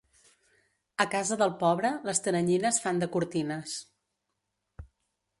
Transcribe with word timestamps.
A 1.03 1.05
casa 1.15 1.35
del 1.41 1.51
pobre 1.59 1.91
les 2.09 2.21
teranyines 2.27 2.79
fan 2.85 3.01
de 3.03 3.09
cortines. 3.17 3.77